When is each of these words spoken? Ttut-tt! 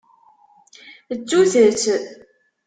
Ttut-tt! 1.17 1.83